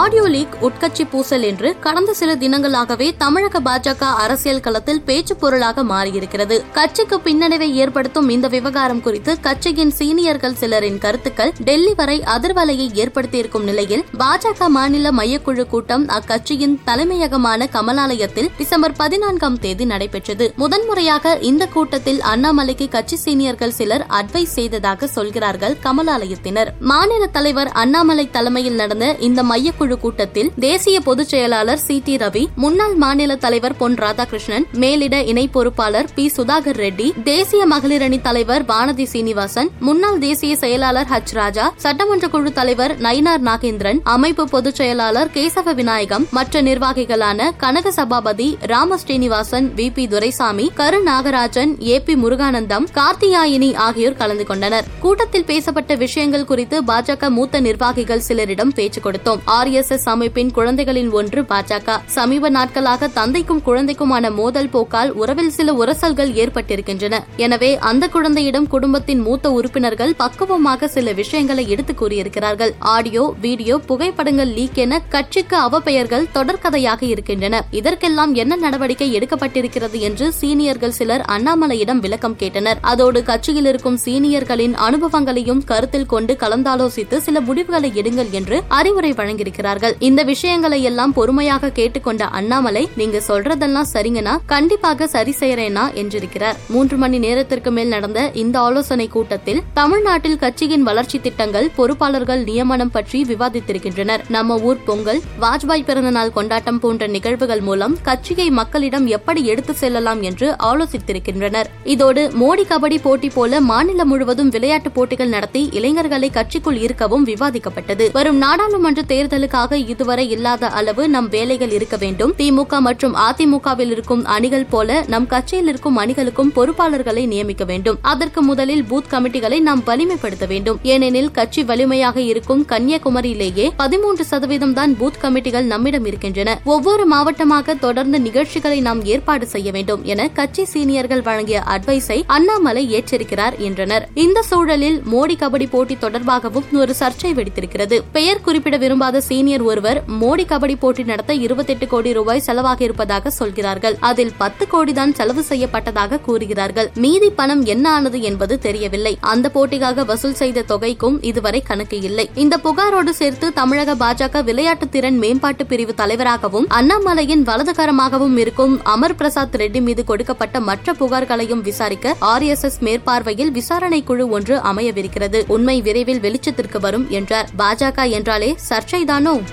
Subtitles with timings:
[0.00, 6.56] audio leak உட்கட்சி பூசல் என்று கடந்த சில தினங்களாகவே தமிழக பாஜக அரசியல் களத்தில் பேச்சு பொருளாக மாறியிருக்கிறது.
[6.72, 14.04] கட்சிக்கு பின்னடைவை ஏற்படுத்தும் இந்த விவகாரம் குறித்து கட்சியின் சீனியர்கள் சிலரின் கருத்துக்கள் டெல்லி வரை அதிர்வலையை ஏற்படுத்தியிருக்கும் நிலையில்
[14.18, 20.48] பாஜக மாநில மையக்குழு கூட்டம் அக்கட்சியின் தலைமையகமான கமலாலயத்தில் டிசம்பர் பதினான்காம் தேதி நடைபெற்றது.
[20.56, 26.72] முதன்முறையாக இந்த கூட்டத்தில் அண்ணாமலைக்கு கட்சி சீனியர்கள் சிலர் அட்வைஸ் செய்ததாக சொல்கிறார்கள் கமலாலயத்தினர்.
[26.92, 32.46] மாநில தலைவர் அண்ணாமலை தலைமையில் நடந்த இந்த மையக்குழு குழு கூட்டத்தில் தேசிய பொதுச் செயலாளர் சி டி ரவி
[32.54, 36.32] முன்னாள் மாநில தலைவர் பொன் ராதாகிருஷ்ணன் மேலிட இணை பொறுப்பாளர் பி.
[36.36, 41.32] சுதாகர் ரெட்டி தேசிய மகளிரணி அணி தலைவர் வானதி சீனிவாசன் முன்னாள் தேசிய செயலாளர் ஹச்.
[41.32, 48.56] ராஜா சட்டமன்ற குழு தலைவர் நயினார் நாகேந்திரன் அமைப்பு பொதுச் செயலாளர் கேசவ விநாயகம் மற்ற நிர்வாகிகளான Kanaga Sabapathy
[48.60, 49.92] Rama Srinivasan V.
[49.92, 50.06] P.
[50.06, 52.00] Duraisamy Karu Nagarajan A.
[52.00, 52.14] P.
[52.14, 54.84] Muruganandam Karthiyayini ஆகியோர் கலந்து கொண்டனர்.
[54.98, 59.40] கூட்டத்தில் பேசப்பட்ட விஷயங்கள் குறித்து பாஜக மூத்த நிர்வாகிகள் சிலரிடம் பேச்சு கொடுத்தோம்.
[59.44, 61.94] ஆர் ஆர்எஸ்எஸ் அமைப்பின் குழந்தைகளின் ஒன்று பாஜக.
[62.14, 67.18] சமீப நாட்களாக தந்தைக்கும் குழந்தைக்குமான மோதல் போக்கால் உறவில் சில உரசல்கள் ஏற்பட்டிருக்கின்றன.
[67.44, 72.72] எனவே அந்த குழந்தையிடம் குடும்பத்தின் மூத்த உறுப்பினர்கள் பக்குவமாக சில விஷயங்களை எடுத்து கூறியிருக்கிறார்கள்.
[72.94, 77.62] ஆடியோ வீடியோ புகைப்படங்கள் லீக் என கட்சிக்கு அவப்பெயர்கள் தொடர்கதையாக இருக்கின்றன.
[77.80, 82.82] இதற்கெல்லாம் என்ன நடவடிக்கை எடுக்கப்பட்டிருக்கிறது என்று சீனியர்கள் சிலர் அண்ணாமலையிடம் விளக்கம் கேட்டனர்.
[82.94, 90.04] அதோடு கட்சியில் இருக்கும் சீனியர்களின் அனுபவங்களையும் கருத்தில் கொண்டு கலந்தாலோசித்து சில முடிவுகளை எடுங்கள் என்று அறிவுரை வழங்கியிருக்கிறார் இருக்கிறார்கள்
[90.08, 96.56] இந்த விஷயங்களை எல்லாம் பொறுமையாக கேட்டுக்கொண்ட அண்ணாமலை நீங்க சொல்றதெல்லாம் சரிங்கன்னா கண்டிப்பாக சரி செய்யறேனா என்றிருக்கிறார்.
[96.74, 103.18] மூன்று மணி நேரத்திற்கு மேல் நடந்த இந்த ஆலோசனை கூட்டத்தில் தமிழ்நாட்டில் கட்சியின் வளர்ச்சி திட்டங்கள் பொறுப்பாளர்கள் நியமனம் பற்றி
[103.30, 104.24] விவாதித்திருக்கின்றனர்.
[104.36, 110.22] நம்ம ஊர் பொங்கல் வாஜ்பாய் பிறந்த நாள் கொண்டாட்டம் போன்ற நிகழ்வுகள் மூலம் கட்சியை மக்களிடம் எப்படி எடுத்து செல்லலாம்
[110.30, 111.70] என்று ஆலோசித்திருக்கின்றனர்.
[111.94, 118.04] இதோடு மோடி கபடி போட்டி போல மாநிலம் முழுவதும் விளையாட்டு போட்டிகள் நடத்தி இளைஞர்களை கட்சிக்குள் ஈர்க்கவும் விவாதிக்கப்பட்டது.
[118.18, 122.32] வரும் நாடாளுமன்ற தேர்தலுக்கு மக்களுக்காக இதுவரை இல்லாத அளவு நம் வேலைகள் இருக்க வேண்டும்.
[122.38, 127.98] திமுக மற்றும் அதிமுகவில் இருக்கும் அணிகள் போல நம் கட்சியில் இருக்கும் அணிகளுக்கும் பொறுப்பாளர்களை நியமிக்க வேண்டும்.
[128.12, 130.78] அதற்கு முதலில் பூத் கமிட்டிகளை நாம் வலிமைப்படுத்த வேண்டும்.
[130.82, 136.58] ஏனெனில் கட்சி வலிமையாக இருக்கும் கன்னியாகுமரியிலேயே பதிமூன்று சதவீதம் தான் பூத் கமிட்டிகள் நம்மிடம் இருக்கின்றன.
[136.64, 143.58] ஒவ்வொரு மாவட்டமாக தொடர்ந்து நிகழ்ச்சிகளை நாம் ஏற்பாடு செய்ய வேண்டும் என கட்சி சீனியர்கள் வழங்கிய அட்வைஸை அண்ணாமலை ஏற்றிருக்கிறார்
[143.70, 144.06] என்றனர்.
[144.26, 147.98] இந்த சூழலில் மோடி கபடி போட்டி தொடர்பாகவும் ஒரு சர்ச்சை வெடித்திருக்கிறது.
[148.12, 153.96] பெயர் குறிப்பிட விரும்பாத சீனியர் ஒருவர் மோடி கபடி போட்டி நடத்த இருபத்தெட்டு கோடி ரூபாய் செலவாக இருப்பதாக சொல்கிறார்கள்.
[154.00, 156.90] அதில் பத்து கோடி தான் செலவு செய்யப்பட்டதாக கூறுகிறார்கள்.
[156.94, 159.18] மீதி பணம் என்ன ஆனது என்பது தெரியவில்லை.
[159.20, 162.30] அந்த போட்டிக்காக வசூல் செய்த தொகைக்கும் இதுவரை கணக்கு இல்லை.
[162.34, 169.56] இந்த புகாரோடு சேர்த்து தமிழக பாஜக விளையாட்டு திறன் மேம்பாட்டு பிரிவு தலைவராகவும் அண்ணாமலையின் வலதுகரமாகவும் இருக்கும் அமர் பிரசாத்
[169.56, 175.44] ரெட்டி மீது கொடுக்கப்பட்ட மற்ற புகார்களையும் விசாரிக்க ஆர் எஸ் எஸ் மேற்பார்வையில் விசாரணை குழு ஒன்று அமையவிருக்கிறது.
[175.46, 177.48] உண்மை விரைவில் வெளிச்சத்திற்கு வரும் என்றார்.
[177.58, 179.44] பாஜக என்றாலே சர்ச்சைதான nùng